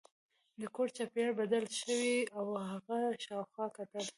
[0.59, 4.05] د کور چاپیریال بدل شوی و او هغه شاوخوا کتل